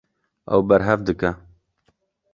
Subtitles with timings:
[0.53, 1.31] Ew berhev dike.